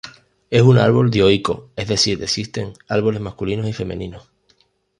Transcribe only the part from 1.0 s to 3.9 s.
dioico, es decir existen árboles masculinos y